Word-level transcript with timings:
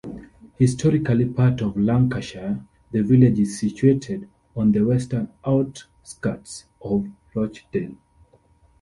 Historically 0.57 1.25
part 1.25 1.61
of 1.61 1.77
Lancashire, 1.77 2.59
the 2.91 3.03
village 3.03 3.37
is 3.39 3.59
situated 3.59 4.27
on 4.55 4.71
the 4.71 4.81
western 4.83 5.29
outskirts 5.45 6.65
of 6.81 7.05
Rochdale. 7.35 7.93